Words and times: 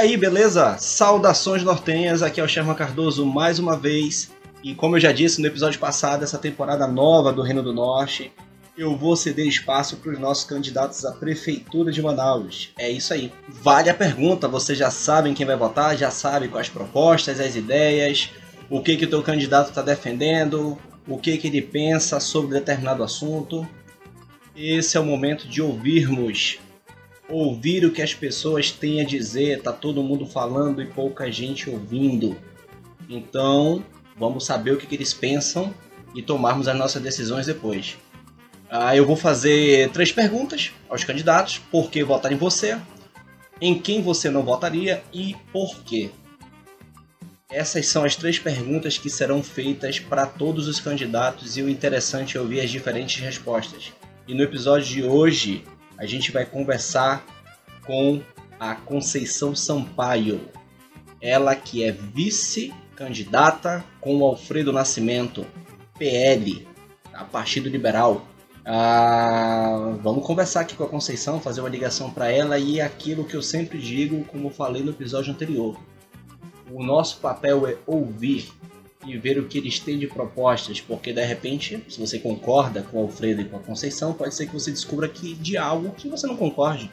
aí, 0.00 0.16
beleza? 0.16 0.78
Saudações 0.78 1.62
nortenhas, 1.62 2.22
aqui 2.22 2.40
é 2.40 2.44
o 2.44 2.48
Sherman 2.48 2.74
Cardoso 2.74 3.26
mais 3.26 3.58
uma 3.58 3.76
vez. 3.76 4.30
E 4.64 4.74
como 4.74 4.96
eu 4.96 5.00
já 5.00 5.12
disse 5.12 5.42
no 5.42 5.46
episódio 5.46 5.78
passado, 5.78 6.24
essa 6.24 6.38
temporada 6.38 6.86
nova 6.86 7.30
do 7.32 7.42
Reino 7.42 7.62
do 7.62 7.72
Norte, 7.72 8.32
eu 8.78 8.96
vou 8.96 9.14
ceder 9.14 9.46
espaço 9.46 9.98
para 9.98 10.12
os 10.12 10.18
nossos 10.18 10.44
candidatos 10.44 11.04
à 11.04 11.12
Prefeitura 11.12 11.92
de 11.92 12.00
Manaus. 12.00 12.70
É 12.78 12.90
isso 12.90 13.12
aí. 13.12 13.30
Vale 13.46 13.90
a 13.90 13.94
pergunta, 13.94 14.48
vocês 14.48 14.78
já 14.78 14.90
sabem 14.90 15.34
quem 15.34 15.44
vai 15.44 15.56
votar, 15.56 15.96
já 15.98 16.10
sabem 16.10 16.48
quais 16.48 16.70
propostas, 16.70 17.38
as 17.38 17.54
ideias, 17.54 18.30
o 18.70 18.80
que, 18.80 18.96
que 18.96 19.04
o 19.04 19.10
teu 19.10 19.22
candidato 19.22 19.68
está 19.68 19.82
defendendo, 19.82 20.78
o 21.06 21.18
que, 21.18 21.36
que 21.36 21.48
ele 21.48 21.60
pensa 21.60 22.18
sobre 22.20 22.58
determinado 22.58 23.04
assunto. 23.04 23.68
Esse 24.56 24.96
é 24.96 25.00
o 25.00 25.04
momento 25.04 25.46
de 25.46 25.60
ouvirmos 25.60 26.58
ouvir 27.30 27.84
o 27.84 27.92
que 27.92 28.02
as 28.02 28.12
pessoas 28.12 28.70
têm 28.70 29.00
a 29.00 29.04
dizer, 29.04 29.62
tá 29.62 29.72
todo 29.72 30.02
mundo 30.02 30.26
falando 30.26 30.82
e 30.82 30.86
pouca 30.86 31.30
gente 31.30 31.70
ouvindo. 31.70 32.36
Então, 33.08 33.84
vamos 34.16 34.44
saber 34.44 34.72
o 34.72 34.76
que, 34.76 34.86
que 34.86 34.94
eles 34.94 35.14
pensam 35.14 35.72
e 36.14 36.22
tomarmos 36.22 36.68
as 36.68 36.76
nossas 36.76 37.02
decisões 37.02 37.46
depois. 37.46 37.96
Ah, 38.68 38.94
eu 38.94 39.04
vou 39.06 39.16
fazer 39.16 39.90
três 39.90 40.12
perguntas 40.12 40.72
aos 40.88 41.02
candidatos: 41.02 41.58
por 41.58 41.90
que 41.90 42.04
votar 42.04 42.32
em 42.32 42.36
você, 42.36 42.78
em 43.60 43.78
quem 43.78 44.02
você 44.02 44.30
não 44.30 44.42
votaria 44.42 45.02
e 45.12 45.36
por 45.52 45.82
quê. 45.82 46.10
Essas 47.50 47.88
são 47.88 48.04
as 48.04 48.14
três 48.14 48.38
perguntas 48.38 48.96
que 48.96 49.10
serão 49.10 49.42
feitas 49.42 49.98
para 49.98 50.24
todos 50.24 50.68
os 50.68 50.78
candidatos 50.78 51.56
e 51.56 51.62
o 51.62 51.68
interessante 51.68 52.36
é 52.36 52.40
ouvir 52.40 52.60
as 52.60 52.70
diferentes 52.70 53.20
respostas. 53.20 53.92
E 54.28 54.34
no 54.34 54.42
episódio 54.44 54.86
de 54.86 55.02
hoje 55.02 55.64
a 56.00 56.06
gente 56.06 56.32
vai 56.32 56.46
conversar 56.46 57.22
com 57.86 58.22
a 58.58 58.74
Conceição 58.74 59.54
Sampaio, 59.54 60.40
ela 61.20 61.54
que 61.54 61.84
é 61.84 61.92
vice-candidata 61.92 63.84
com 64.00 64.16
o 64.16 64.24
Alfredo 64.24 64.72
Nascimento, 64.72 65.46
PL, 65.98 66.66
a 67.12 67.22
Partido 67.24 67.68
Liberal. 67.68 68.26
Ah, 68.64 69.94
vamos 70.02 70.26
conversar 70.26 70.60
aqui 70.62 70.74
com 70.74 70.84
a 70.84 70.88
Conceição, 70.88 71.38
fazer 71.38 71.60
uma 71.60 71.68
ligação 71.68 72.10
para 72.10 72.32
ela 72.32 72.58
e 72.58 72.80
aquilo 72.80 73.24
que 73.24 73.34
eu 73.34 73.42
sempre 73.42 73.78
digo, 73.78 74.24
como 74.24 74.48
falei 74.48 74.82
no 74.82 74.92
episódio 74.92 75.34
anterior. 75.34 75.78
O 76.72 76.82
nosso 76.82 77.18
papel 77.18 77.66
é 77.66 77.76
ouvir 77.86 78.50
e 79.06 79.16
ver 79.16 79.38
o 79.38 79.46
que 79.46 79.58
eles 79.58 79.78
têm 79.78 79.98
de 79.98 80.06
propostas, 80.06 80.80
porque 80.80 81.12
de 81.12 81.24
repente, 81.24 81.82
se 81.88 81.98
você 81.98 82.18
concorda 82.18 82.82
com 82.82 82.98
o 82.98 83.02
Alfredo 83.02 83.40
e 83.40 83.44
com 83.44 83.56
a 83.56 83.60
Conceição, 83.60 84.12
pode 84.12 84.34
ser 84.34 84.46
que 84.46 84.52
você 84.52 84.70
descubra 84.70 85.08
que 85.08 85.34
de 85.34 85.56
algo 85.56 85.92
que 85.92 86.08
você 86.08 86.26
não 86.26 86.36
concorde. 86.36 86.90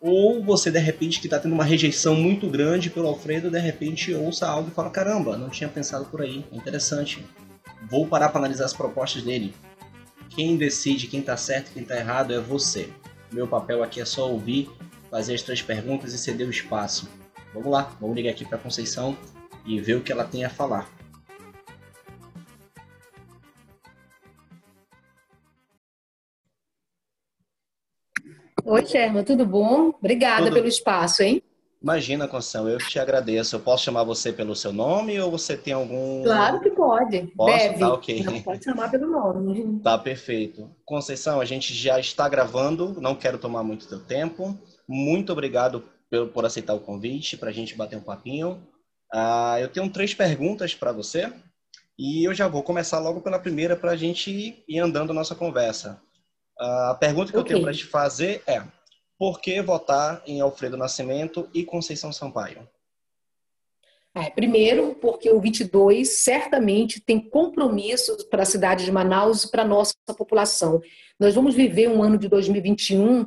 Ou 0.00 0.42
você 0.42 0.70
de 0.70 0.80
repente 0.80 1.20
que 1.20 1.26
está 1.26 1.38
tendo 1.38 1.54
uma 1.54 1.64
rejeição 1.64 2.14
muito 2.14 2.48
grande 2.48 2.90
pelo 2.90 3.06
Alfredo, 3.06 3.50
de 3.50 3.58
repente 3.58 4.12
ouça 4.12 4.48
algo 4.48 4.68
e 4.68 4.74
fala: 4.74 4.90
caramba, 4.90 5.36
não 5.36 5.48
tinha 5.48 5.68
pensado 5.68 6.04
por 6.06 6.22
aí, 6.22 6.44
é 6.52 6.56
interessante. 6.56 7.24
Vou 7.88 8.06
parar 8.06 8.28
para 8.28 8.40
analisar 8.40 8.64
as 8.64 8.72
propostas 8.72 9.22
dele. 9.22 9.54
Quem 10.28 10.56
decide 10.56 11.06
quem 11.06 11.20
está 11.20 11.36
certo 11.36 11.68
e 11.68 11.74
quem 11.74 11.82
está 11.82 11.96
errado 11.96 12.34
é 12.34 12.40
você. 12.40 12.88
Meu 13.30 13.46
papel 13.46 13.82
aqui 13.82 14.00
é 14.00 14.04
só 14.04 14.30
ouvir, 14.30 14.68
fazer 15.10 15.34
as 15.34 15.42
três 15.42 15.62
perguntas 15.62 16.12
e 16.12 16.18
ceder 16.18 16.46
o 16.46 16.50
espaço. 16.50 17.08
Vamos 17.54 17.70
lá, 17.70 17.94
vamos 18.00 18.16
ligar 18.16 18.30
aqui 18.30 18.44
para 18.44 18.58
Conceição 18.58 19.16
e 19.64 19.80
ver 19.80 19.94
o 19.94 20.00
que 20.00 20.10
ela 20.10 20.24
tem 20.24 20.44
a 20.44 20.50
falar. 20.50 20.90
Oi, 28.64 28.86
Sherman, 28.86 29.24
tudo 29.24 29.44
bom? 29.44 29.88
Obrigada 29.98 30.44
tudo... 30.44 30.54
pelo 30.54 30.68
espaço, 30.68 31.22
hein? 31.22 31.42
Imagina, 31.82 32.28
Conceição, 32.28 32.68
eu 32.68 32.78
te 32.78 32.98
agradeço. 32.98 33.56
Eu 33.56 33.60
posso 33.60 33.84
chamar 33.84 34.04
você 34.04 34.32
pelo 34.32 34.54
seu 34.54 34.72
nome 34.72 35.18
ou 35.20 35.32
você 35.32 35.56
tem 35.56 35.72
algum. 35.72 36.22
Claro 36.22 36.60
que 36.60 36.70
pode. 36.70 37.26
Posso? 37.36 37.58
Deve. 37.58 37.78
Tá, 37.80 37.92
ok. 37.92 38.22
Não 38.22 38.40
pode 38.40 38.62
chamar 38.62 38.88
pelo 38.88 39.10
nome. 39.10 39.80
Tá 39.80 39.98
perfeito. 39.98 40.70
Conceição, 40.84 41.40
a 41.40 41.44
gente 41.44 41.74
já 41.74 41.98
está 41.98 42.28
gravando, 42.28 43.00
não 43.00 43.16
quero 43.16 43.36
tomar 43.36 43.64
muito 43.64 43.88
teu 43.88 43.98
tempo. 43.98 44.56
Muito 44.88 45.32
obrigado 45.32 45.82
por, 46.08 46.28
por 46.28 46.44
aceitar 46.44 46.74
o 46.74 46.80
convite 46.80 47.36
para 47.36 47.50
a 47.50 47.52
gente 47.52 47.74
bater 47.74 47.96
um 47.96 48.02
papinho. 48.02 48.62
Uh, 49.12 49.58
eu 49.60 49.68
tenho 49.68 49.90
três 49.90 50.14
perguntas 50.14 50.74
para 50.74 50.92
você 50.92 51.32
e 51.98 52.26
eu 52.26 52.32
já 52.32 52.46
vou 52.46 52.62
começar 52.62 53.00
logo 53.00 53.20
pela 53.20 53.40
primeira 53.40 53.74
para 53.74 53.90
a 53.90 53.96
gente 53.96 54.64
ir 54.68 54.78
andando 54.78 55.10
a 55.10 55.14
nossa 55.14 55.34
conversa. 55.34 56.00
A 56.62 56.94
pergunta 56.94 57.32
que 57.32 57.38
okay. 57.38 57.52
eu 57.52 57.56
tenho 57.56 57.62
para 57.62 57.74
te 57.74 57.84
fazer 57.84 58.42
é: 58.46 58.62
por 59.18 59.40
que 59.40 59.60
votar 59.60 60.22
em 60.26 60.40
Alfredo 60.40 60.76
Nascimento 60.76 61.48
e 61.52 61.64
Conceição 61.64 62.12
Sampaio? 62.12 62.68
É, 64.14 64.30
primeiro, 64.30 64.94
porque 65.00 65.30
o 65.30 65.40
22 65.40 66.22
certamente 66.22 67.00
tem 67.00 67.18
compromissos 67.18 68.22
para 68.24 68.42
a 68.42 68.46
cidade 68.46 68.84
de 68.84 68.92
Manaus 68.92 69.44
e 69.44 69.50
para 69.50 69.62
a 69.62 69.66
nossa 69.66 69.94
população. 70.16 70.80
Nós 71.18 71.34
vamos 71.34 71.54
viver 71.54 71.88
um 71.88 72.02
ano 72.02 72.18
de 72.18 72.28
2021 72.28 73.26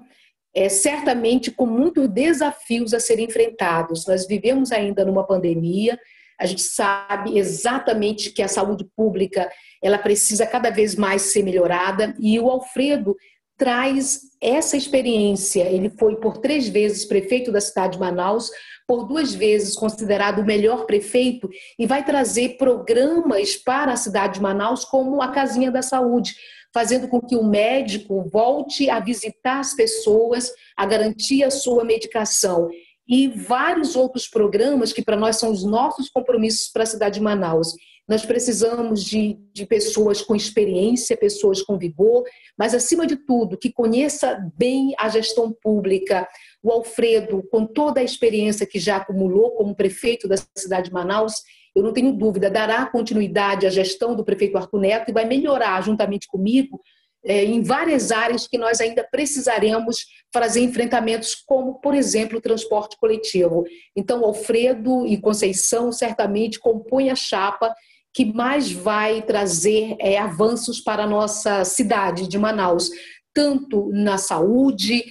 é, 0.53 0.69
certamente 0.69 1.51
com 1.51 1.65
muitos 1.65 2.07
desafios 2.07 2.93
a 2.93 2.99
serem 2.99 3.25
enfrentados. 3.25 4.07
Nós 4.07 4.25
vivemos 4.25 4.71
ainda 4.71 5.03
numa 5.03 5.27
pandemia, 5.27 5.99
a 6.39 6.45
gente 6.45 6.61
sabe 6.61 7.37
exatamente 7.37 8.31
que 8.31 8.41
a 8.41 8.47
saúde 8.47 8.85
pública 8.95 9.51
ela 9.85 9.99
precisa 9.99 10.47
cada 10.47 10.71
vez 10.71 10.95
mais 10.95 11.21
ser 11.21 11.43
melhorada 11.43 12.15
e 12.19 12.39
o 12.39 12.49
Alfredo 12.49 13.15
traz 13.55 14.21
essa 14.41 14.75
experiência. 14.75 15.63
Ele 15.63 15.91
foi 15.91 16.15
por 16.15 16.39
três 16.39 16.67
vezes 16.67 17.05
prefeito 17.05 17.51
da 17.51 17.61
cidade 17.61 17.93
de 17.93 17.99
Manaus, 17.99 18.49
por 18.87 19.07
duas 19.07 19.35
vezes 19.35 19.75
considerado 19.75 20.39
o 20.39 20.45
melhor 20.45 20.87
prefeito 20.87 21.47
e 21.77 21.85
vai 21.85 22.03
trazer 22.03 22.57
programas 22.57 23.55
para 23.55 23.93
a 23.93 23.97
cidade 23.97 24.35
de 24.35 24.41
Manaus 24.41 24.83
como 24.83 25.21
a 25.21 25.27
Casinha 25.27 25.69
da 25.69 25.83
Saúde, 25.83 26.33
fazendo 26.73 27.07
com 27.07 27.21
que 27.21 27.35
o 27.35 27.43
médico 27.43 28.27
volte 28.27 28.89
a 28.89 28.99
visitar 28.99 29.59
as 29.59 29.75
pessoas, 29.75 30.51
a 30.75 30.83
garantir 30.83 31.43
a 31.43 31.51
sua 31.51 31.83
medicação 31.83 32.69
e 33.07 33.27
vários 33.27 33.95
outros 33.95 34.27
programas 34.27 34.91
que 34.91 35.03
para 35.03 35.15
nós 35.15 35.37
são 35.37 35.51
os 35.51 35.63
nossos 35.63 36.09
compromissos 36.09 36.69
para 36.69 36.81
a 36.81 36.87
cidade 36.87 37.19
de 37.19 37.21
Manaus. 37.21 37.75
Nós 38.07 38.23
precisamos 38.23 39.03
de, 39.03 39.37
de 39.51 39.65
pessoas 39.65 40.21
com 40.21 40.35
experiência, 40.35 41.17
pessoas 41.17 41.61
com 41.61 41.77
vigor, 41.77 42.23
mas 42.57 42.75
acima 42.75 43.07
de 43.07 43.15
tudo, 43.15 43.57
que 43.57 43.71
conheça 43.71 44.37
bem 44.55 44.93
a 44.99 45.09
gestão 45.09 45.51
pública. 45.51 46.27
O 46.61 46.71
Alfredo, 46.71 47.41
com 47.49 47.65
toda 47.65 47.99
a 47.99 48.03
experiência 48.03 48.65
que 48.65 48.79
já 48.79 48.97
acumulou 48.97 49.51
como 49.51 49.75
prefeito 49.75 50.27
da 50.27 50.35
cidade 50.55 50.89
de 50.89 50.93
Manaus, 50.93 51.41
eu 51.75 51.83
não 51.83 51.91
tenho 51.91 52.13
dúvida, 52.13 52.49
dará 52.49 52.85
continuidade 52.85 53.65
à 53.65 53.69
gestão 53.69 54.15
do 54.15 54.23
prefeito 54.23 54.57
Arthur 54.57 54.79
Neto 54.79 55.09
e 55.09 55.13
vai 55.13 55.25
melhorar, 55.25 55.83
juntamente 55.83 56.27
comigo, 56.27 56.79
é, 57.25 57.43
em 57.43 57.63
várias 57.63 58.11
áreas 58.11 58.47
que 58.47 58.57
nós 58.57 58.79
ainda 58.79 59.03
precisaremos 59.03 60.05
fazer 60.31 60.61
enfrentamentos, 60.61 61.33
como, 61.33 61.81
por 61.81 61.95
exemplo, 61.95 62.37
o 62.37 62.41
transporte 62.41 62.97
coletivo. 62.97 63.63
Então, 63.95 64.23
Alfredo 64.23 65.07
e 65.07 65.17
Conceição 65.17 65.91
certamente 65.91 66.59
compõem 66.59 67.09
a 67.09 67.15
chapa 67.15 67.73
que 68.15 68.23
mais 68.23 68.71
vai 68.71 69.21
trazer 69.21 69.97
é, 69.99 70.17
avanços 70.17 70.79
para 70.79 71.03
a 71.03 71.07
nossa 71.07 71.65
cidade 71.65 72.29
de 72.29 72.39
Manaus, 72.39 72.89
tanto 73.33 73.89
na 73.91 74.17
saúde, 74.17 75.03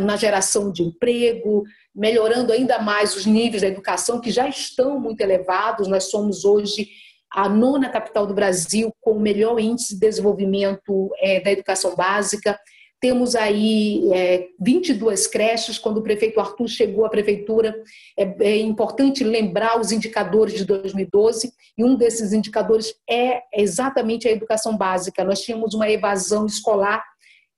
na 0.00 0.16
geração 0.16 0.72
de 0.72 0.82
emprego, 0.82 1.62
melhorando 1.94 2.52
ainda 2.52 2.80
mais 2.80 3.14
os 3.14 3.24
níveis 3.24 3.62
da 3.62 3.68
educação, 3.68 4.20
que 4.20 4.32
já 4.32 4.48
estão 4.48 4.98
muito 4.98 5.20
elevados. 5.20 5.86
Nós 5.86 6.10
somos 6.10 6.44
hoje 6.44 6.88
a 7.32 7.48
nona 7.48 7.88
capital 7.88 8.26
do 8.26 8.34
Brasil 8.34 8.92
com 9.00 9.12
o 9.12 9.20
melhor 9.20 9.60
índice 9.60 9.94
de 9.94 10.00
desenvolvimento 10.00 11.08
é, 11.20 11.38
da 11.38 11.52
educação 11.52 11.94
básica. 11.94 12.58
Temos 13.00 13.34
aí 13.34 14.02
é, 14.12 14.48
22 14.60 15.26
creches. 15.26 15.78
Quando 15.78 15.98
o 15.98 16.02
prefeito 16.02 16.38
Arthur 16.38 16.68
chegou 16.68 17.06
à 17.06 17.08
prefeitura, 17.08 17.74
é, 18.16 18.22
é, 18.40 18.58
importante 18.58 19.24
lembrar 19.24 19.80
os 19.80 19.90
indicadores 19.90 20.54
de 20.54 20.64
2012, 20.66 21.52
e 21.78 21.84
um 21.84 21.96
desses 21.96 22.32
indicadores 22.32 22.94
é 23.08 23.42
exatamente 23.54 24.28
a 24.28 24.30
educação 24.30 24.76
básica. 24.76 25.24
Nós 25.24 25.40
tínhamos 25.40 25.72
uma 25.72 25.88
evasão 25.88 26.44
escolar 26.44 27.02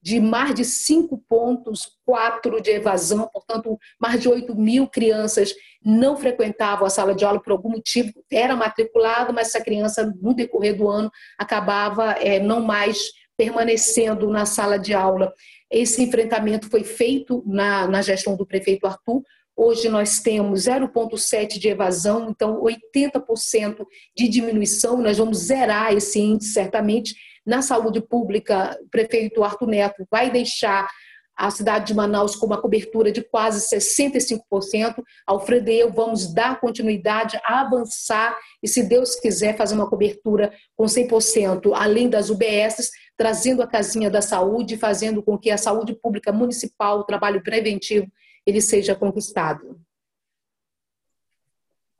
de 0.02 0.20
mais 0.20 0.54
de 0.54 0.64
5 0.64 1.16
pontos, 1.28 1.92
4 2.04 2.60
de 2.60 2.70
evasão, 2.70 3.28
portanto, 3.32 3.78
mais 4.00 4.20
de 4.20 4.28
8 4.28 4.54
mil 4.56 4.88
crianças 4.88 5.54
não 5.84 6.16
frequentavam 6.16 6.84
a 6.84 6.90
sala 6.90 7.14
de 7.14 7.24
aula 7.24 7.40
por 7.40 7.52
algum 7.52 7.70
motivo, 7.70 8.12
era 8.30 8.56
matriculado, 8.56 9.32
mas 9.32 9.48
essa 9.48 9.62
criança, 9.62 10.12
no 10.20 10.34
decorrer 10.34 10.76
do 10.76 10.88
ano, 10.88 11.10
acabava 11.38 12.12
é, 12.12 12.40
não 12.40 12.60
mais 12.60 13.12
permanecendo 13.42 14.30
na 14.30 14.46
sala 14.46 14.78
de 14.78 14.94
aula. 14.94 15.32
Esse 15.68 16.00
enfrentamento 16.00 16.70
foi 16.70 16.84
feito 16.84 17.42
na, 17.44 17.88
na 17.88 18.00
gestão 18.00 18.36
do 18.36 18.46
prefeito 18.46 18.86
Arthur. 18.86 19.20
Hoje 19.56 19.88
nós 19.88 20.20
temos 20.20 20.66
0,7% 20.66 21.58
de 21.58 21.68
evasão, 21.68 22.30
então 22.30 22.62
80% 22.62 23.84
de 24.16 24.28
diminuição. 24.28 25.02
Nós 25.02 25.18
vamos 25.18 25.38
zerar 25.38 25.92
esse 25.92 26.20
índice 26.20 26.52
certamente 26.52 27.14
na 27.44 27.60
saúde 27.60 28.00
pública, 28.00 28.78
o 28.80 28.88
prefeito 28.88 29.42
Arthur 29.42 29.66
Neto 29.66 30.06
vai 30.08 30.30
deixar 30.30 30.88
a 31.36 31.50
cidade 31.50 31.86
de 31.86 31.94
Manaus 31.94 32.36
com 32.36 32.46
uma 32.46 32.60
cobertura 32.60 33.10
de 33.10 33.22
quase 33.22 33.68
65%. 33.74 35.02
Alfredo 35.26 35.70
e 35.70 35.80
eu 35.80 35.90
vamos 35.90 36.32
dar 36.32 36.60
continuidade, 36.60 37.40
avançar 37.44 38.36
e, 38.62 38.68
se 38.68 38.82
Deus 38.84 39.16
quiser, 39.16 39.56
fazer 39.56 39.74
uma 39.74 39.88
cobertura 39.88 40.52
com 40.76 40.84
100%, 40.84 41.72
além 41.74 42.08
das 42.08 42.30
UBSs, 42.30 42.90
trazendo 43.16 43.62
a 43.62 43.66
casinha 43.66 44.10
da 44.10 44.22
saúde, 44.22 44.76
fazendo 44.76 45.22
com 45.22 45.38
que 45.38 45.50
a 45.50 45.58
saúde 45.58 45.94
pública 45.94 46.32
municipal, 46.32 47.00
o 47.00 47.04
trabalho 47.04 47.42
preventivo, 47.42 48.10
ele 48.46 48.60
seja 48.60 48.94
conquistado. 48.94 49.80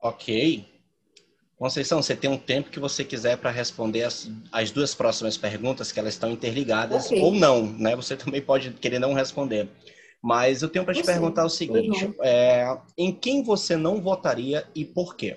Ok. 0.00 0.67
Conceição, 1.56 2.03
você 2.03 2.17
tem 2.17 2.29
um 2.29 2.38
tempo 2.38 2.70
que 2.70 2.81
você 2.81 3.05
quiser 3.05 3.37
para 3.37 3.50
responder 3.50 4.03
as, 4.03 4.29
as, 4.50 4.73
duas 4.73 4.97
próximas 4.97 5.37
perguntas, 5.37 5.93
que 5.93 6.00
elas 6.00 6.14
estão 6.14 6.32
interligadas, 6.32 7.06
okay. 7.06 7.23
ou 7.23 7.32
não, 7.32 7.64
né? 7.64 7.94
Você 7.94 8.17
também 8.19 8.43
pode 8.43 8.73
querer 8.73 8.99
não 8.99 9.12
responder. 9.12 9.69
Mas 10.20 10.62
eu 10.62 10.69
tenho 10.69 10.85
para 10.85 10.94
te 10.94 11.05
perguntar 11.05 11.44
o 11.44 11.49
seguinte: 11.49 12.12
é, 12.20 12.76
em 12.99 13.12
quem 13.12 13.44
você 13.44 13.76
não 13.76 14.00
votaria 14.00 14.67
e 14.75 14.85
por 14.85 15.14
quê? 15.14 15.37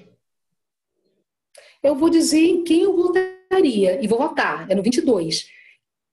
Eu 1.84 1.96
vou 1.96 2.10
dizer 2.10 2.40
em 2.42 2.64
quem 2.64 2.82
eu 2.82 2.96
votaria, 2.96 4.04
e 4.04 4.08
vou 4.08 4.18
votar, 4.18 4.70
é 4.70 4.74
no 4.74 4.82
22 4.82 5.48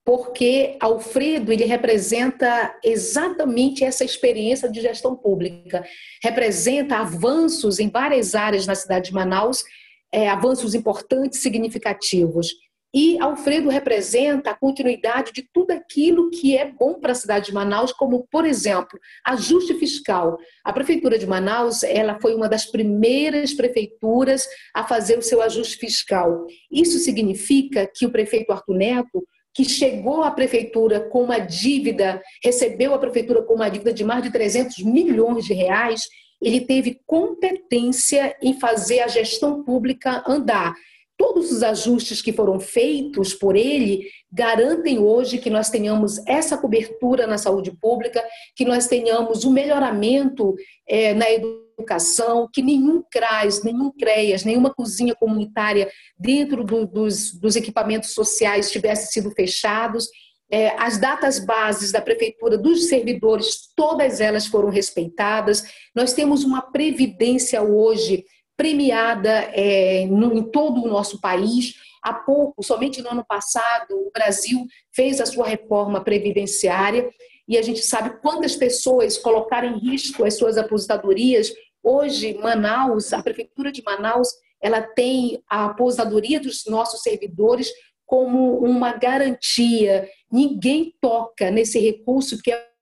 porque 0.05 0.77
Alfredo 0.81 1.51
ele 1.51 1.63
representa 1.63 2.75
exatamente 2.83 3.83
essa 3.83 4.03
experiência 4.03 4.69
de 4.69 4.81
gestão 4.81 5.15
pública, 5.15 5.85
representa 6.21 6.97
avanços 6.97 7.79
em 7.79 7.89
várias 7.89 8.35
áreas 8.35 8.67
na 8.67 8.75
cidade 8.75 9.09
de 9.09 9.13
Manaus, 9.13 9.63
é, 10.11 10.29
avanços 10.29 10.75
importantes, 10.75 11.39
significativos. 11.39 12.49
E 12.95 13.19
Alfredo 13.19 13.69
representa 13.69 14.51
a 14.51 14.55
continuidade 14.55 15.31
de 15.31 15.49
tudo 15.51 15.71
aquilo 15.71 16.29
que 16.29 16.55
é 16.55 16.71
bom 16.71 16.99
para 16.99 17.13
a 17.13 17.15
cidade 17.15 17.47
de 17.47 17.53
Manaus, 17.53 17.91
como, 17.91 18.27
por 18.29 18.45
exemplo, 18.45 18.99
ajuste 19.25 19.73
fiscal. 19.79 20.37
A 20.63 20.71
Prefeitura 20.71 21.17
de 21.17 21.25
Manaus 21.25 21.81
ela 21.81 22.19
foi 22.19 22.35
uma 22.35 22.47
das 22.47 22.67
primeiras 22.67 23.51
prefeituras 23.51 24.47
a 24.75 24.83
fazer 24.83 25.17
o 25.17 25.23
seu 25.23 25.41
ajuste 25.41 25.77
fiscal. 25.77 26.45
Isso 26.71 26.99
significa 26.99 27.89
que 27.91 28.05
o 28.05 28.11
prefeito 28.11 28.51
Arthur 28.51 28.75
Neto 28.75 29.25
que 29.53 29.63
chegou 29.63 30.23
à 30.23 30.31
prefeitura 30.31 30.99
com 30.99 31.23
uma 31.23 31.39
dívida, 31.39 32.21
recebeu 32.43 32.93
a 32.93 32.99
prefeitura 32.99 33.43
com 33.43 33.53
uma 33.53 33.69
dívida 33.69 33.93
de 33.93 34.03
mais 34.03 34.23
de 34.23 34.31
300 34.31 34.79
milhões 34.79 35.45
de 35.45 35.53
reais, 35.53 36.01
ele 36.41 36.61
teve 36.61 36.99
competência 37.05 38.35
em 38.41 38.59
fazer 38.59 38.99
a 39.01 39.07
gestão 39.07 39.63
pública 39.63 40.23
andar. 40.27 40.73
Todos 41.17 41.51
os 41.51 41.63
ajustes 41.63 42.21
que 42.21 42.33
foram 42.33 42.59
feitos 42.59 43.33
por 43.33 43.55
ele 43.55 44.07
garantem 44.31 44.99
hoje 44.99 45.37
que 45.37 45.49
nós 45.49 45.69
tenhamos 45.69 46.17
essa 46.27 46.57
cobertura 46.57 47.27
na 47.27 47.37
saúde 47.37 47.71
pública, 47.71 48.23
que 48.55 48.65
nós 48.65 48.87
tenhamos 48.87 49.45
um 49.45 49.51
melhoramento 49.51 50.55
é, 50.87 51.13
na 51.13 51.31
educação 51.31 51.63
educação, 51.77 52.47
que 52.51 52.61
nenhum 52.61 53.03
CRAS, 53.11 53.63
nenhum 53.63 53.91
CREAS, 53.91 54.43
nenhuma 54.43 54.73
cozinha 54.73 55.15
comunitária 55.15 55.89
dentro 56.17 56.63
do, 56.63 56.85
dos, 56.85 57.33
dos, 57.33 57.55
equipamentos 57.55 58.13
sociais 58.13 58.71
tivesse 58.71 59.11
sido 59.11 59.31
fechados. 59.31 60.07
É, 60.51 60.69
as 60.77 60.99
datas 60.99 61.39
bases 61.39 61.91
da 61.91 62.01
prefeitura 62.01 62.57
dos 62.57 62.87
servidores, 62.87 63.73
todas 63.75 64.21
elas 64.21 64.45
foram 64.45 64.69
respeitadas. 64.69 65.63
Nós 65.95 66.13
temos 66.13 66.43
uma 66.43 66.61
previdência 66.61 67.61
hoje 67.61 68.23
premiada 68.55 69.29
é, 69.53 70.05
no, 70.07 70.33
em 70.33 70.43
todo 70.43 70.83
o 70.83 70.87
nosso 70.87 71.19
país. 71.19 71.75
Há 72.01 72.13
pouco, 72.13 72.63
somente 72.63 73.01
no 73.01 73.09
ano 73.09 73.25
passado, 73.25 73.91
o 73.91 74.11
Brasil 74.11 74.65
fez 74.91 75.21
a 75.21 75.25
sua 75.25 75.47
reforma 75.47 76.03
previdenciária 76.03 77.09
e 77.47 77.57
a 77.57 77.61
gente 77.61 77.81
sabe 77.81 78.21
quantas 78.21 78.55
pessoas 78.55 79.17
colocaram 79.17 79.69
em 79.69 79.79
risco 79.79 80.25
as 80.25 80.37
suas 80.37 80.57
aposentadorias. 80.57 81.51
Hoje, 81.81 82.33
Manaus, 82.35 83.11
a 83.13 83.21
prefeitura 83.21 83.71
de 83.71 83.83
Manaus, 83.83 84.29
ela 84.61 84.81
tem 84.81 85.43
a 85.49 85.65
aposentadoria 85.65 86.39
dos 86.39 86.63
nossos 86.65 87.01
servidores 87.01 87.69
como 88.05 88.59
uma 88.59 88.93
garantia. 88.93 90.09
Ninguém 90.31 90.93
toca 91.01 91.51
nesse 91.51 91.79
recurso 91.79 92.41
que 92.41 92.51
é 92.51 92.72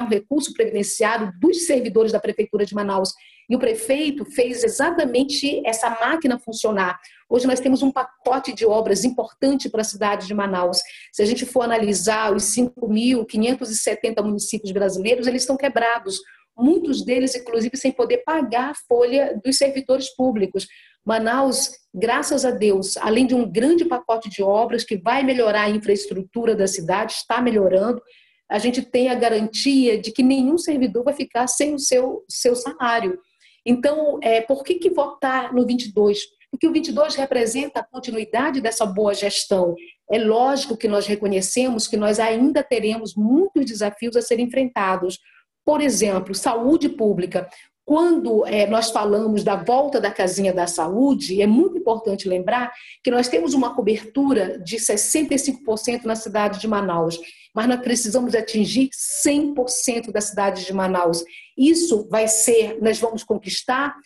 um 0.00 0.06
recurso 0.06 0.52
previdenciário 0.52 1.32
dos 1.40 1.66
servidores 1.66 2.12
da 2.12 2.20
prefeitura 2.20 2.64
de 2.64 2.74
Manaus. 2.74 3.12
E 3.50 3.56
o 3.56 3.58
prefeito 3.58 4.24
fez 4.26 4.62
exatamente 4.62 5.62
essa 5.66 5.88
máquina 5.88 6.38
funcionar. 6.38 6.98
Hoje 7.28 7.46
nós 7.46 7.60
temos 7.60 7.82
um 7.82 7.90
pacote 7.90 8.52
de 8.52 8.66
obras 8.66 9.04
importante 9.04 9.70
para 9.70 9.80
a 9.80 9.84
cidade 9.84 10.26
de 10.26 10.34
Manaus. 10.34 10.80
Se 11.12 11.22
a 11.22 11.26
gente 11.26 11.46
for 11.46 11.62
analisar 11.62 12.34
os 12.34 12.44
5.570 12.54 14.22
municípios 14.22 14.70
brasileiros, 14.70 15.26
eles 15.26 15.42
estão 15.42 15.56
quebrados. 15.56 16.20
Muitos 16.56 17.04
deles, 17.04 17.34
inclusive, 17.34 17.76
sem 17.76 17.92
poder 17.92 18.18
pagar 18.18 18.70
a 18.70 18.74
folha 18.86 19.40
dos 19.42 19.56
servidores 19.56 20.14
públicos. 20.14 20.66
Manaus, 21.04 21.70
graças 21.94 22.44
a 22.44 22.50
Deus, 22.50 22.96
além 22.98 23.26
de 23.26 23.34
um 23.34 23.50
grande 23.50 23.84
pacote 23.84 24.28
de 24.28 24.42
obras 24.42 24.84
que 24.84 24.98
vai 24.98 25.22
melhorar 25.22 25.62
a 25.62 25.70
infraestrutura 25.70 26.54
da 26.54 26.66
cidade, 26.66 27.12
está 27.12 27.40
melhorando, 27.40 28.02
a 28.50 28.58
gente 28.58 28.82
tem 28.82 29.08
a 29.08 29.14
garantia 29.14 30.00
de 30.00 30.10
que 30.10 30.22
nenhum 30.22 30.56
servidor 30.56 31.04
vai 31.04 31.14
ficar 31.14 31.46
sem 31.46 31.74
o 31.74 31.78
seu, 31.78 32.24
seu 32.28 32.56
salário. 32.56 33.18
Então, 33.64 34.18
é, 34.22 34.40
por 34.40 34.64
que, 34.64 34.76
que 34.76 34.90
votar 34.90 35.52
no 35.52 35.66
22? 35.66 36.20
Porque 36.50 36.66
o 36.66 36.72
22 36.72 37.14
representa 37.14 37.80
a 37.80 37.84
continuidade 37.84 38.60
dessa 38.60 38.86
boa 38.86 39.12
gestão. 39.12 39.74
É 40.10 40.18
lógico 40.18 40.76
que 40.76 40.88
nós 40.88 41.06
reconhecemos 41.06 41.86
que 41.86 41.96
nós 41.96 42.18
ainda 42.18 42.62
teremos 42.62 43.14
muitos 43.14 43.66
desafios 43.66 44.16
a 44.16 44.22
serem 44.22 44.46
enfrentados. 44.46 45.18
Por 45.64 45.82
exemplo, 45.82 46.34
saúde 46.34 46.88
pública. 46.88 47.46
Quando 47.88 48.44
é, 48.46 48.66
nós 48.66 48.90
falamos 48.90 49.42
da 49.42 49.56
volta 49.56 49.98
da 49.98 50.10
casinha 50.10 50.52
da 50.52 50.66
saúde, 50.66 51.40
é 51.40 51.46
muito 51.46 51.78
importante 51.78 52.28
lembrar 52.28 52.70
que 53.02 53.10
nós 53.10 53.28
temos 53.28 53.54
uma 53.54 53.74
cobertura 53.74 54.58
de 54.58 54.76
65% 54.76 56.04
na 56.04 56.14
cidade 56.14 56.60
de 56.60 56.68
Manaus, 56.68 57.18
mas 57.54 57.66
nós 57.66 57.80
precisamos 57.80 58.34
atingir 58.34 58.90
100% 59.26 60.12
da 60.12 60.20
cidade 60.20 60.66
de 60.66 60.72
Manaus. 60.74 61.24
Isso 61.56 62.06
vai 62.10 62.28
ser, 62.28 62.76
nós 62.82 62.98
vamos 62.98 63.24
conquistar 63.24 63.96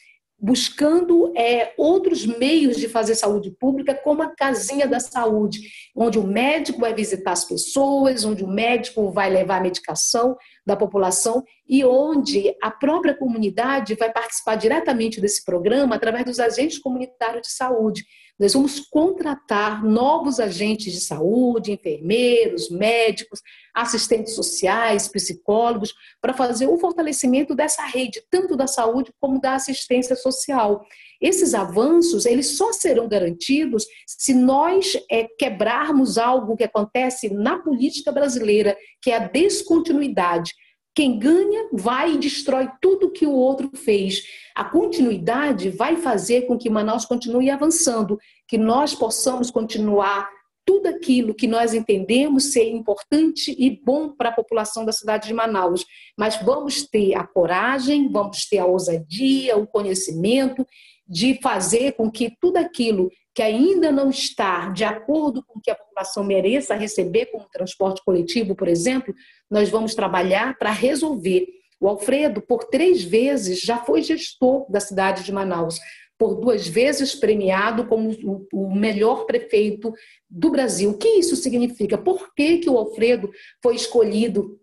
buscando 0.42 1.32
é, 1.36 1.72
outros 1.78 2.26
meios 2.26 2.76
de 2.76 2.88
fazer 2.88 3.14
saúde 3.14 3.52
pública, 3.52 3.94
como 3.94 4.24
a 4.24 4.34
casinha 4.34 4.88
da 4.88 4.98
saúde, 4.98 5.60
onde 5.94 6.18
o 6.18 6.26
médico 6.26 6.80
vai 6.80 6.92
visitar 6.92 7.30
as 7.30 7.44
pessoas, 7.44 8.24
onde 8.24 8.42
o 8.42 8.48
médico 8.48 9.08
vai 9.12 9.30
levar 9.30 9.58
a 9.58 9.62
medicação 9.62 10.36
da 10.66 10.74
população 10.74 11.44
e 11.68 11.84
onde 11.84 12.52
a 12.60 12.72
própria 12.72 13.14
comunidade 13.14 13.94
vai 13.94 14.12
participar 14.12 14.56
diretamente 14.56 15.20
desse 15.20 15.44
programa 15.44 15.94
através 15.94 16.24
dos 16.24 16.40
agentes 16.40 16.78
comunitários 16.78 17.46
de 17.46 17.52
saúde. 17.52 18.04
Nós 18.42 18.54
vamos 18.54 18.80
contratar 18.80 19.84
novos 19.84 20.40
agentes 20.40 20.92
de 20.92 21.00
saúde, 21.00 21.70
enfermeiros, 21.70 22.70
médicos, 22.70 23.40
assistentes 23.72 24.34
sociais, 24.34 25.06
psicólogos, 25.06 25.94
para 26.20 26.34
fazer 26.34 26.66
o 26.66 26.76
fortalecimento 26.76 27.54
dessa 27.54 27.86
rede, 27.86 28.20
tanto 28.28 28.56
da 28.56 28.66
saúde 28.66 29.12
como 29.20 29.40
da 29.40 29.54
assistência 29.54 30.16
social. 30.16 30.84
Esses 31.20 31.54
avanços, 31.54 32.26
eles 32.26 32.56
só 32.56 32.72
serão 32.72 33.06
garantidos 33.06 33.86
se 34.08 34.34
nós 34.34 34.98
é, 35.08 35.28
quebrarmos 35.38 36.18
algo 36.18 36.56
que 36.56 36.64
acontece 36.64 37.32
na 37.32 37.60
política 37.60 38.10
brasileira, 38.10 38.76
que 39.00 39.12
é 39.12 39.18
a 39.18 39.28
descontinuidade. 39.28 40.52
Quem 40.94 41.18
ganha 41.18 41.68
vai 41.72 42.14
e 42.14 42.18
destrói 42.18 42.68
tudo 42.80 43.10
que 43.10 43.26
o 43.26 43.32
outro 43.32 43.70
fez. 43.74 44.22
A 44.54 44.64
continuidade 44.64 45.70
vai 45.70 45.96
fazer 45.96 46.42
com 46.42 46.58
que 46.58 46.68
Manaus 46.68 47.06
continue 47.06 47.48
avançando, 47.48 48.18
que 48.46 48.58
nós 48.58 48.94
possamos 48.94 49.50
continuar 49.50 50.28
tudo 50.64 50.86
aquilo 50.88 51.34
que 51.34 51.46
nós 51.46 51.74
entendemos 51.74 52.52
ser 52.52 52.70
importante 52.70 53.54
e 53.58 53.70
bom 53.84 54.10
para 54.10 54.28
a 54.28 54.34
população 54.34 54.84
da 54.84 54.92
cidade 54.92 55.28
de 55.28 55.34
Manaus. 55.34 55.84
Mas 56.16 56.36
vamos 56.36 56.86
ter 56.86 57.14
a 57.14 57.26
coragem, 57.26 58.10
vamos 58.10 58.46
ter 58.46 58.58
a 58.58 58.66
ousadia, 58.66 59.56
o 59.56 59.66
conhecimento 59.66 60.66
de 61.08 61.38
fazer 61.42 61.92
com 61.92 62.10
que 62.10 62.32
tudo 62.40 62.58
aquilo 62.58 63.10
que 63.34 63.42
ainda 63.42 63.90
não 63.90 64.10
está 64.10 64.68
de 64.68 64.84
acordo 64.84 65.42
com 65.44 65.58
o 65.58 65.62
que 65.62 65.70
a 65.70 65.74
população 65.74 66.22
mereça 66.22 66.74
receber, 66.74 67.26
como 67.26 67.48
transporte 67.50 68.02
coletivo, 68.04 68.54
por 68.54 68.68
exemplo, 68.68 69.14
nós 69.50 69.70
vamos 69.70 69.94
trabalhar 69.94 70.58
para 70.58 70.70
resolver. 70.70 71.46
O 71.80 71.88
Alfredo, 71.88 72.42
por 72.42 72.64
três 72.64 73.02
vezes, 73.02 73.60
já 73.60 73.78
foi 73.78 74.02
gestor 74.02 74.70
da 74.70 74.80
cidade 74.80 75.24
de 75.24 75.32
Manaus, 75.32 75.80
por 76.18 76.36
duas 76.36 76.68
vezes 76.68 77.14
premiado 77.14 77.86
como 77.86 78.10
o 78.52 78.72
melhor 78.74 79.24
prefeito 79.24 79.92
do 80.30 80.50
Brasil. 80.50 80.90
O 80.90 80.98
que 80.98 81.08
isso 81.08 81.34
significa? 81.34 81.98
Por 81.98 82.32
que, 82.34 82.58
que 82.58 82.70
o 82.70 82.76
Alfredo 82.76 83.30
foi 83.62 83.74
escolhido 83.74 84.60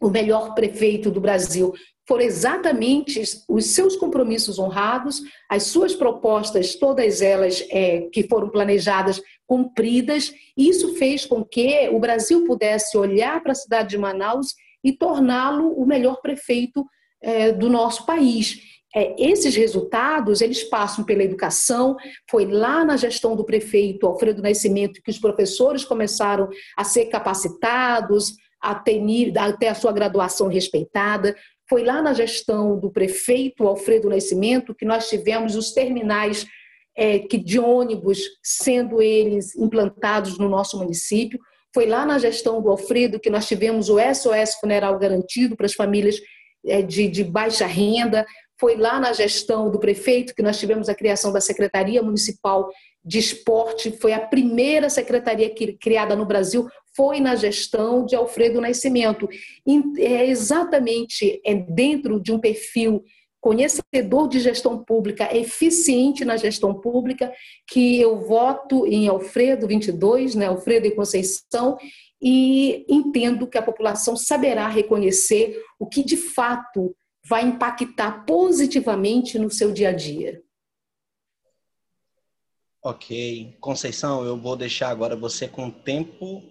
o 0.00 0.10
melhor 0.10 0.54
prefeito 0.54 1.10
do 1.10 1.20
Brasil? 1.20 1.72
Foram 2.06 2.22
exatamente 2.22 3.20
os 3.48 3.66
seus 3.66 3.96
compromissos 3.96 4.58
honrados, 4.58 5.22
as 5.48 5.64
suas 5.64 5.94
propostas, 5.94 6.76
todas 6.76 7.20
elas 7.20 7.66
é, 7.70 8.08
que 8.12 8.22
foram 8.28 8.48
planejadas, 8.48 9.20
cumpridas. 9.46 10.32
Isso 10.56 10.94
fez 10.94 11.26
com 11.26 11.44
que 11.44 11.88
o 11.90 11.98
Brasil 11.98 12.44
pudesse 12.46 12.96
olhar 12.96 13.42
para 13.42 13.52
a 13.52 13.56
cidade 13.56 13.90
de 13.90 13.98
Manaus 13.98 14.54
e 14.84 14.92
torná-lo 14.92 15.72
o 15.72 15.84
melhor 15.84 16.20
prefeito 16.20 16.86
é, 17.20 17.50
do 17.50 17.68
nosso 17.68 18.06
país. 18.06 18.60
É, 18.94 19.14
esses 19.18 19.54
resultados 19.54 20.40
eles 20.40 20.62
passam 20.62 21.04
pela 21.04 21.24
educação. 21.24 21.96
Foi 22.30 22.46
lá 22.46 22.84
na 22.84 22.96
gestão 22.96 23.34
do 23.34 23.44
prefeito 23.44 24.06
Alfredo 24.06 24.40
Nascimento 24.40 25.02
que 25.02 25.10
os 25.10 25.18
professores 25.18 25.84
começaram 25.84 26.48
a 26.76 26.84
ser 26.84 27.06
capacitados, 27.06 28.34
a 28.60 28.74
ter, 28.74 29.02
a 29.38 29.52
ter 29.52 29.68
a 29.68 29.74
sua 29.74 29.92
graduação 29.92 30.48
respeitada. 30.48 31.36
Foi 31.68 31.82
lá 31.82 32.00
na 32.00 32.12
gestão 32.12 32.78
do 32.78 32.90
prefeito 32.90 33.66
Alfredo 33.66 34.08
Nascimento 34.08 34.74
que 34.74 34.84
nós 34.84 35.08
tivemos 35.08 35.56
os 35.56 35.72
terminais 35.72 36.46
é, 36.96 37.18
que 37.18 37.36
de 37.36 37.58
ônibus 37.58 38.20
sendo 38.42 39.02
eles 39.02 39.54
implantados 39.56 40.38
no 40.38 40.48
nosso 40.48 40.78
município. 40.78 41.38
Foi 41.74 41.86
lá 41.86 42.06
na 42.06 42.18
gestão 42.18 42.62
do 42.62 42.70
Alfredo 42.70 43.20
que 43.20 43.28
nós 43.28 43.46
tivemos 43.46 43.90
o 43.90 43.98
SOS 43.98 44.54
Funeral 44.60 44.98
garantido 44.98 45.56
para 45.56 45.66
as 45.66 45.74
famílias 45.74 46.20
é, 46.64 46.80
de, 46.80 47.06
de 47.08 47.22
baixa 47.22 47.66
renda. 47.66 48.24
Foi 48.58 48.76
lá 48.76 48.98
na 48.98 49.12
gestão 49.12 49.70
do 49.70 49.78
prefeito 49.78 50.34
que 50.34 50.42
nós 50.42 50.58
tivemos 50.58 50.88
a 50.88 50.94
criação 50.94 51.32
da 51.32 51.40
Secretaria 51.40 52.02
Municipal 52.02 52.70
de 53.04 53.18
Esporte. 53.18 53.92
Foi 54.00 54.12
a 54.12 54.20
primeira 54.20 54.88
secretaria 54.88 55.52
criada 55.78 56.16
no 56.16 56.26
Brasil 56.26 56.68
foi 56.96 57.20
na 57.20 57.36
gestão 57.36 58.06
de 58.06 58.16
Alfredo 58.16 58.60
Nascimento. 58.60 59.28
É 59.98 60.26
exatamente 60.26 61.40
é 61.44 61.54
dentro 61.54 62.18
de 62.18 62.32
um 62.32 62.38
perfil 62.40 63.04
conhecedor 63.38 64.28
de 64.28 64.40
gestão 64.40 64.82
pública, 64.82 65.28
eficiente 65.36 66.24
na 66.24 66.36
gestão 66.36 66.74
pública, 66.74 67.30
que 67.68 68.00
eu 68.00 68.18
voto 68.18 68.86
em 68.86 69.06
Alfredo 69.06 69.68
22, 69.68 70.34
né, 70.34 70.46
Alfredo 70.46 70.86
e 70.86 70.96
Conceição, 70.96 71.76
e 72.20 72.84
entendo 72.88 73.46
que 73.46 73.58
a 73.58 73.62
população 73.62 74.16
saberá 74.16 74.66
reconhecer 74.66 75.62
o 75.78 75.86
que 75.86 76.02
de 76.02 76.16
fato 76.16 76.96
vai 77.28 77.44
impactar 77.44 78.24
positivamente 78.24 79.38
no 79.38 79.50
seu 79.50 79.72
dia 79.72 79.88
a 79.88 79.92
dia. 79.92 80.42
Ok. 82.82 83.56
Conceição, 83.60 84.24
eu 84.24 84.40
vou 84.40 84.56
deixar 84.56 84.90
agora 84.90 85.16
você 85.16 85.48
com 85.48 85.70
tempo 85.70 86.42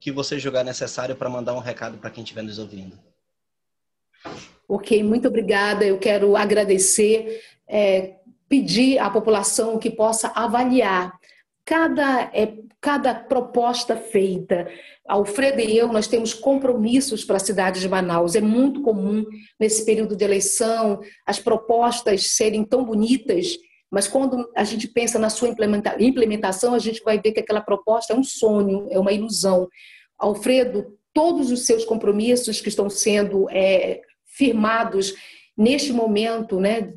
que 0.00 0.10
você 0.10 0.38
julgar 0.38 0.64
necessário 0.64 1.14
para 1.14 1.30
mandar 1.30 1.54
um 1.54 1.60
recado 1.60 1.98
para 1.98 2.10
quem 2.10 2.24
estiver 2.24 2.42
nos 2.42 2.58
ouvindo. 2.58 2.98
Ok, 4.68 5.02
muito 5.04 5.28
obrigada. 5.28 5.84
Eu 5.84 5.98
quero 5.98 6.36
agradecer, 6.36 7.40
é, 7.68 8.16
pedir 8.48 8.98
à 8.98 9.08
população 9.08 9.78
que 9.78 9.90
possa 9.90 10.32
avaliar 10.34 11.16
cada, 11.64 12.30
é, 12.32 12.54
cada 12.80 13.14
proposta 13.14 13.96
feita. 13.96 14.68
Alfredo 15.06 15.60
e 15.60 15.76
eu, 15.76 15.88
nós 15.88 16.06
temos 16.06 16.34
compromissos 16.34 17.24
para 17.24 17.36
a 17.36 17.40
cidade 17.40 17.80
de 17.80 17.88
Manaus. 17.88 18.34
É 18.34 18.40
muito 18.40 18.82
comum, 18.82 19.24
nesse 19.58 19.84
período 19.84 20.16
de 20.16 20.24
eleição, 20.24 21.00
as 21.26 21.38
propostas 21.38 22.32
serem 22.32 22.64
tão 22.64 22.84
bonitas, 22.84 23.56
mas 23.90 24.08
quando 24.08 24.50
a 24.56 24.64
gente 24.64 24.88
pensa 24.88 25.18
na 25.18 25.30
sua 25.30 25.48
implementação, 26.00 26.74
a 26.74 26.78
gente 26.78 27.02
vai 27.04 27.20
ver 27.20 27.32
que 27.32 27.40
aquela 27.40 27.60
proposta 27.60 28.12
é 28.12 28.16
um 28.16 28.24
sonho, 28.24 28.88
é 28.90 28.98
uma 28.98 29.12
ilusão. 29.12 29.68
Alfredo, 30.18 30.98
todos 31.12 31.50
os 31.52 31.64
seus 31.64 31.84
compromissos 31.84 32.60
que 32.60 32.68
estão 32.68 32.90
sendo 32.90 33.48
é, 33.50 34.00
firmados 34.26 35.14
neste 35.56 35.92
momento, 35.92 36.58
né, 36.58 36.92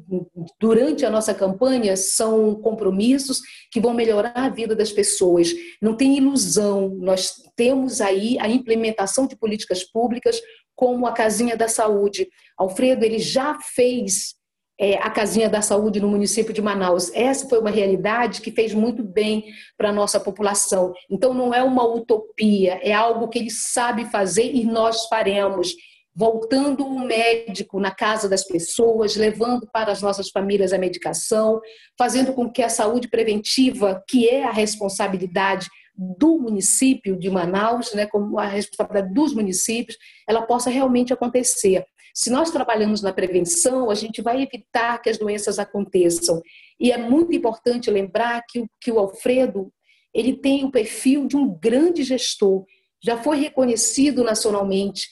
durante 0.60 1.06
a 1.06 1.10
nossa 1.10 1.34
campanha, 1.34 1.96
são 1.96 2.56
compromissos 2.56 3.42
que 3.72 3.80
vão 3.80 3.94
melhorar 3.94 4.34
a 4.36 4.50
vida 4.50 4.76
das 4.76 4.92
pessoas. 4.92 5.54
Não 5.82 5.96
tem 5.96 6.18
ilusão, 6.18 6.90
nós 7.00 7.34
temos 7.56 8.02
aí 8.02 8.38
a 8.40 8.50
implementação 8.50 9.28
de 9.28 9.36
políticas 9.36 9.84
públicas 9.84 10.42
como 10.76 11.08
a 11.08 11.12
Casinha 11.12 11.58
da 11.58 11.68
Saúde. 11.68 12.28
Alfredo, 12.58 13.04
ele 13.04 13.20
já 13.20 13.60
fez 13.60 14.36
é, 14.80 14.96
a 14.98 15.10
Casinha 15.10 15.50
da 15.50 15.62
Saúde 15.62 16.00
no 16.00 16.08
município 16.08 16.54
de 16.54 16.62
Manaus. 16.62 17.12
Essa 17.14 17.50
foi 17.50 17.60
uma 17.60 17.72
realidade 17.72 18.42
que 18.42 18.52
fez 18.52 18.74
muito 18.74 19.04
bem 19.04 19.46
para 19.76 19.90
a 19.90 19.94
nossa 19.94 20.20
população. 20.20 20.94
Então, 21.10 21.34
não 21.34 21.54
é 21.54 21.64
uma 21.64 21.84
utopia, 21.84 22.80
é 22.84 22.94
algo 22.94 23.28
que 23.28 23.40
ele 23.40 23.50
sabe 23.50 24.06
fazer 24.06 24.54
e 24.54 24.66
nós 24.66 25.08
faremos. 25.08 25.74
Voltando 26.20 26.84
o 26.84 27.06
médico 27.06 27.80
na 27.80 27.92
casa 27.92 28.28
das 28.28 28.44
pessoas, 28.44 29.16
levando 29.16 29.70
para 29.72 29.92
as 29.92 30.02
nossas 30.02 30.30
famílias 30.32 30.74
a 30.74 30.78
medicação, 30.80 31.62
fazendo 31.96 32.34
com 32.34 32.52
que 32.52 32.64
a 32.64 32.70
saúde 32.70 33.08
preventiva, 33.08 34.04
que 34.08 34.28
é 34.28 34.44
a 34.44 34.52
responsabilidade 34.52 35.68
do 35.96 36.40
município 36.40 37.20
de 37.20 37.30
Manaus, 37.30 37.94
né, 37.94 38.08
como 38.08 38.40
a 38.40 38.48
responsabilidade 38.48 39.14
dos 39.14 39.32
municípios, 39.32 39.96
ela 40.28 40.42
possa 40.42 40.72
realmente 40.72 41.14
acontecer. 41.14 41.86
Se 42.16 42.32
nós 42.32 42.50
trabalhamos 42.50 43.04
na 43.04 43.14
prevenção, 43.14 43.92
a 43.92 43.94
gente 43.94 44.20
vai 44.20 44.42
evitar 44.42 45.00
que 45.00 45.12
as 45.12 45.20
doenças 45.20 45.60
aconteçam. 45.60 46.42
E 46.80 46.92
é 46.92 46.98
muito 46.98 47.36
importante 47.36 47.92
lembrar 47.92 48.42
que, 48.50 48.66
que 48.82 48.92
o 48.92 48.98
Alfredo 48.98 49.72
ele 50.12 50.36
tem 50.36 50.66
o 50.66 50.72
perfil 50.72 51.28
de 51.28 51.38
um 51.38 51.48
grande 51.48 52.04
gestor. 52.04 52.66
Já 53.04 53.18
foi 53.18 53.38
reconhecido 53.38 54.24
nacionalmente 54.24 55.08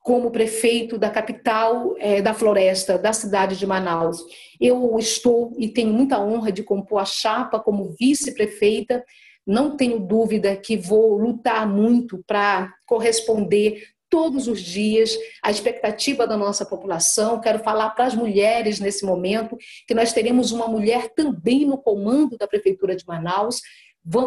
como 0.00 0.30
prefeito 0.30 0.98
da 0.98 1.10
capital 1.10 1.94
é, 1.98 2.22
da 2.22 2.32
floresta, 2.32 2.98
da 2.98 3.12
cidade 3.12 3.56
de 3.56 3.66
Manaus. 3.66 4.18
Eu 4.60 4.98
estou 4.98 5.52
e 5.58 5.68
tenho 5.68 5.92
muita 5.92 6.18
honra 6.18 6.50
de 6.50 6.62
compor 6.62 7.00
a 7.00 7.04
chapa 7.04 7.60
como 7.60 7.94
vice-prefeita. 7.98 9.04
Não 9.46 9.76
tenho 9.76 10.00
dúvida 10.00 10.56
que 10.56 10.76
vou 10.76 11.18
lutar 11.18 11.68
muito 11.68 12.22
para 12.26 12.72
corresponder 12.86 13.82
todos 14.10 14.48
os 14.48 14.60
dias 14.60 15.16
a 15.42 15.50
expectativa 15.50 16.26
da 16.26 16.36
nossa 16.36 16.66
população. 16.66 17.40
Quero 17.40 17.60
falar 17.60 17.90
para 17.90 18.06
as 18.06 18.14
mulheres 18.14 18.80
nesse 18.80 19.06
momento 19.06 19.56
que 19.86 19.94
nós 19.94 20.12
teremos 20.12 20.50
uma 20.50 20.66
mulher 20.66 21.10
também 21.14 21.64
no 21.64 21.78
comando 21.78 22.36
da 22.36 22.48
Prefeitura 22.48 22.96
de 22.96 23.06
Manaus, 23.06 23.60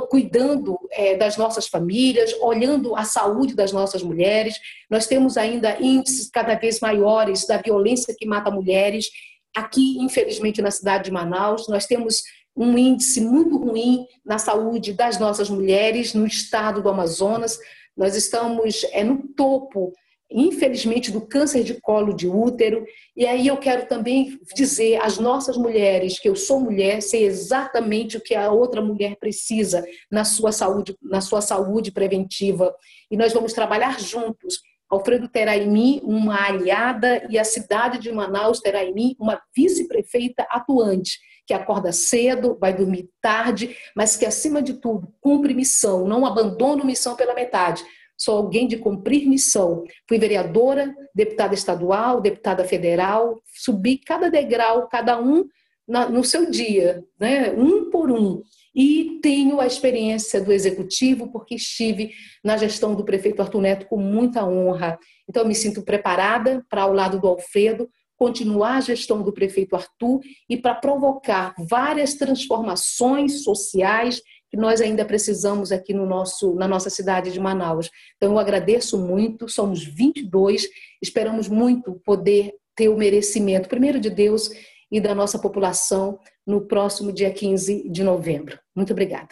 cuidando 0.09 0.77
é, 0.91 1.15
das 1.15 1.37
nossas 1.37 1.67
famílias, 1.67 2.33
olhando 2.41 2.95
a 2.95 3.03
saúde 3.03 3.55
das 3.55 3.71
nossas 3.71 4.03
mulheres. 4.03 4.55
Nós 4.89 5.07
temos 5.07 5.37
ainda 5.37 5.81
índices 5.81 6.29
cada 6.29 6.55
vez 6.55 6.79
maiores 6.79 7.45
da 7.45 7.57
violência 7.57 8.15
que 8.17 8.25
mata 8.25 8.51
mulheres. 8.51 9.09
Aqui, 9.55 9.97
infelizmente, 9.99 10.61
na 10.61 10.71
cidade 10.71 11.05
de 11.05 11.11
Manaus, 11.11 11.67
nós 11.67 11.85
temos 11.85 12.23
um 12.55 12.77
índice 12.77 13.19
muito 13.19 13.57
ruim 13.57 14.05
na 14.23 14.37
saúde 14.37 14.93
das 14.93 15.19
nossas 15.19 15.49
mulheres 15.49 16.13
no 16.13 16.25
estado 16.25 16.81
do 16.81 16.89
Amazonas. 16.89 17.59
Nós 17.97 18.15
estamos 18.15 18.83
é, 18.91 19.03
no 19.03 19.27
topo, 19.35 19.91
infelizmente, 20.33 21.11
do 21.11 21.21
câncer 21.21 21.63
de 21.63 21.79
colo 21.79 22.13
de 22.13 22.27
útero. 22.27 22.83
E 23.15 23.25
aí 23.25 23.47
eu 23.47 23.57
quero 23.57 23.85
também 23.85 24.39
dizer 24.55 24.99
às 25.01 25.19
nossas 25.19 25.55
mulheres 25.55 26.19
que 26.19 26.27
eu 26.27 26.35
sou 26.35 26.59
mulher, 26.59 27.01
sei 27.01 27.23
exatamente 27.25 28.17
o 28.17 28.21
que 28.21 28.33
a 28.33 28.51
outra 28.51 28.81
mulher 28.81 29.15
precisa 29.19 29.85
na 30.11 30.25
sua 30.25 30.51
saúde, 30.51 30.95
na 31.01 31.21
sua 31.21 31.41
saúde 31.41 31.91
preventiva. 31.91 32.73
E 33.11 33.15
nós 33.15 33.31
vamos 33.31 33.53
trabalhar 33.53 33.99
juntos. 33.99 34.59
Alfredo 34.89 35.27
terá 35.27 35.55
em 35.55 35.69
mim 35.69 36.01
uma 36.03 36.47
aliada 36.47 37.25
e 37.29 37.37
a 37.37 37.43
cidade 37.43 37.99
de 37.99 38.11
Manaus 38.11 38.59
terá 38.59 38.83
em 38.83 38.93
mim 38.93 39.15
uma 39.19 39.39
vice-prefeita 39.55 40.45
atuante 40.49 41.19
que 41.45 41.53
acorda 41.53 41.91
cedo, 41.91 42.57
vai 42.59 42.73
dormir 42.73 43.09
tarde, 43.21 43.75
mas 43.95 44.15
que, 44.15 44.25
acima 44.25 44.61
de 44.61 44.75
tudo, 44.75 45.13
cumpre 45.19 45.53
missão, 45.53 46.07
não 46.07 46.25
abandona 46.25 46.85
missão 46.85 47.15
pela 47.15 47.33
metade. 47.33 47.83
Sou 48.17 48.37
alguém 48.37 48.67
de 48.67 48.77
cumprir 48.77 49.27
missão. 49.27 49.83
Fui 50.07 50.17
vereadora, 50.17 50.95
deputada 51.13 51.53
estadual, 51.53 52.21
deputada 52.21 52.63
federal, 52.63 53.41
subi 53.45 53.97
cada 53.97 54.29
degrau, 54.29 54.87
cada 54.87 55.19
um 55.19 55.45
na, 55.87 56.07
no 56.07 56.23
seu 56.23 56.49
dia, 56.49 57.03
né? 57.19 57.51
um 57.51 57.89
por 57.89 58.11
um. 58.11 58.41
E 58.75 59.19
tenho 59.21 59.59
a 59.59 59.67
experiência 59.67 60.41
do 60.41 60.51
executivo, 60.51 61.31
porque 61.31 61.55
estive 61.55 62.11
na 62.43 62.57
gestão 62.57 62.95
do 62.95 63.05
prefeito 63.05 63.41
Arthur 63.41 63.61
Neto 63.61 63.85
com 63.87 63.97
muita 63.97 64.45
honra. 64.45 64.97
Então, 65.29 65.45
me 65.45 65.53
sinto 65.53 65.83
preparada 65.83 66.65
para, 66.69 66.81
ao 66.83 66.93
lado 66.93 67.19
do 67.19 67.27
Alfredo, 67.27 67.87
continuar 68.17 68.77
a 68.77 68.81
gestão 68.81 69.21
do 69.21 69.33
prefeito 69.33 69.75
Arthur 69.75 70.21
e 70.49 70.57
para 70.57 70.75
provocar 70.75 71.53
várias 71.69 72.15
transformações 72.15 73.43
sociais 73.43 74.21
que 74.53 74.57
nós 74.57 74.81
ainda 74.81 75.03
precisamos 75.03 75.71
aqui 75.71 75.95
no 75.95 76.05
nosso, 76.05 76.53
na 76.53 76.67
nossa 76.67 76.87
cidade 76.87 77.31
de 77.31 77.39
Manaus. 77.39 77.89
Então, 78.17 78.33
eu 78.33 78.37
agradeço 78.37 78.99
muito, 78.99 79.49
somos 79.49 79.83
22, 79.83 80.67
esperamos 81.01 81.49
muito 81.49 81.99
poder 82.05 82.53
ter 82.75 82.87
o 82.87 82.95
merecimento, 82.95 83.67
primeiro 83.67 83.99
de 83.99 84.11
Deus 84.11 84.51
e 84.91 85.01
da 85.01 85.15
nossa 85.15 85.39
população, 85.39 86.19
no 86.45 86.61
próximo 86.61 87.11
dia 87.11 87.33
15 87.33 87.89
de 87.89 88.03
novembro. 88.03 88.59
Muito 88.75 88.93
obrigada. 88.93 89.29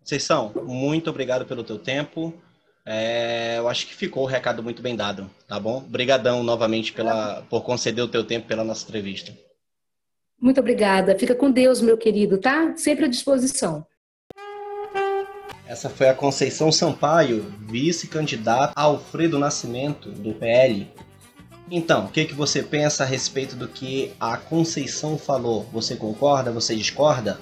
Conceição, 0.00 0.52
muito 0.64 1.08
obrigado 1.08 1.46
pelo 1.46 1.62
teu 1.62 1.78
tempo. 1.78 2.34
É, 2.84 3.58
eu 3.58 3.68
acho 3.68 3.86
que 3.86 3.94
ficou 3.94 4.24
o 4.24 4.26
recado 4.26 4.60
muito 4.60 4.82
bem 4.82 4.96
dado, 4.96 5.30
tá 5.46 5.60
bom? 5.60 5.76
Obrigadão 5.76 6.42
novamente 6.42 6.92
pela, 6.92 7.42
por 7.48 7.62
conceder 7.62 8.02
o 8.02 8.08
teu 8.08 8.24
tempo 8.24 8.48
pela 8.48 8.64
nossa 8.64 8.82
entrevista. 8.82 9.32
Muito 10.40 10.60
obrigada. 10.60 11.18
Fica 11.18 11.34
com 11.34 11.50
Deus, 11.50 11.80
meu 11.80 11.98
querido, 11.98 12.38
tá? 12.38 12.74
Sempre 12.76 13.06
à 13.06 13.08
disposição. 13.08 13.84
Essa 15.66 15.90
foi 15.90 16.08
a 16.08 16.14
Conceição 16.14 16.72
Sampaio, 16.72 17.44
vice-candidata 17.60 18.72
Alfredo 18.74 19.38
Nascimento, 19.38 20.10
do 20.10 20.32
PL. 20.32 20.90
Então, 21.70 22.06
o 22.06 22.08
que, 22.08 22.24
que 22.24 22.34
você 22.34 22.62
pensa 22.62 23.04
a 23.04 23.06
respeito 23.06 23.54
do 23.54 23.68
que 23.68 24.12
a 24.18 24.38
Conceição 24.38 25.18
falou? 25.18 25.64
Você 25.72 25.94
concorda? 25.96 26.50
Você 26.50 26.74
discorda? 26.74 27.38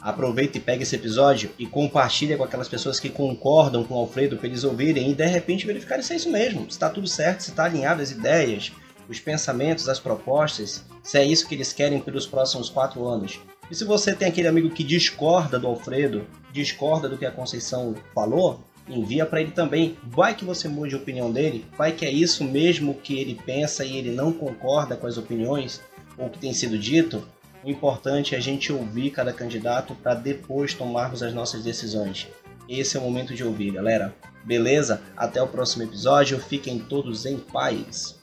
Aproveita 0.00 0.56
e 0.56 0.60
pega 0.60 0.82
esse 0.82 0.96
episódio 0.96 1.50
e 1.58 1.66
compartilha 1.66 2.38
com 2.38 2.44
aquelas 2.44 2.68
pessoas 2.68 2.98
que 2.98 3.10
concordam 3.10 3.84
com 3.84 3.94
o 3.94 3.98
Alfredo 3.98 4.38
para 4.38 4.46
eles 4.46 4.64
ouvirem 4.64 5.10
e 5.10 5.14
de 5.14 5.26
repente 5.26 5.66
verificarem 5.66 6.02
se 6.02 6.14
é 6.14 6.16
isso 6.16 6.30
mesmo, 6.30 6.62
se 6.62 6.70
está 6.70 6.88
tudo 6.88 7.06
certo, 7.06 7.42
se 7.42 7.50
está 7.50 7.64
alinhado 7.64 8.00
as 8.00 8.10
ideias, 8.10 8.72
os 9.10 9.18
pensamentos, 9.18 9.88
as 9.88 9.98
propostas, 9.98 10.84
se 11.02 11.18
é 11.18 11.24
isso 11.24 11.48
que 11.48 11.54
eles 11.56 11.72
querem 11.72 12.00
pelos 12.00 12.26
próximos 12.26 12.70
quatro 12.70 13.08
anos. 13.08 13.40
E 13.68 13.74
se 13.74 13.84
você 13.84 14.14
tem 14.14 14.28
aquele 14.28 14.46
amigo 14.46 14.70
que 14.70 14.84
discorda 14.84 15.58
do 15.58 15.66
Alfredo, 15.66 16.24
discorda 16.52 17.08
do 17.08 17.18
que 17.18 17.26
a 17.26 17.30
Conceição 17.32 17.96
falou, 18.14 18.60
envia 18.88 19.26
para 19.26 19.40
ele 19.40 19.50
também. 19.50 19.98
Vai 20.04 20.36
que 20.36 20.44
você 20.44 20.68
mude 20.68 20.94
a 20.94 20.98
opinião 20.98 21.30
dele, 21.30 21.66
vai 21.76 21.90
que 21.90 22.06
é 22.06 22.10
isso 22.10 22.44
mesmo 22.44 22.94
que 22.94 23.18
ele 23.18 23.38
pensa 23.44 23.84
e 23.84 23.96
ele 23.96 24.12
não 24.12 24.32
concorda 24.32 24.96
com 24.96 25.08
as 25.08 25.18
opiniões 25.18 25.80
ou 26.16 26.30
que 26.30 26.38
tem 26.38 26.54
sido 26.54 26.78
dito. 26.78 27.26
O 27.64 27.68
importante 27.68 28.36
é 28.36 28.38
a 28.38 28.40
gente 28.40 28.72
ouvir 28.72 29.10
cada 29.10 29.32
candidato 29.32 29.92
para 29.96 30.14
depois 30.14 30.72
tomarmos 30.72 31.20
as 31.20 31.34
nossas 31.34 31.64
decisões. 31.64 32.28
Esse 32.68 32.96
é 32.96 33.00
o 33.00 33.02
momento 33.02 33.34
de 33.34 33.42
ouvir, 33.42 33.72
galera. 33.72 34.14
Beleza? 34.44 35.02
Até 35.16 35.42
o 35.42 35.48
próximo 35.48 35.82
episódio. 35.82 36.38
Fiquem 36.38 36.78
todos 36.78 37.26
em 37.26 37.36
paz. 37.36 38.20